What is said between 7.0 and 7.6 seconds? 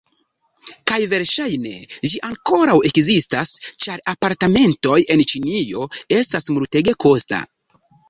kosta.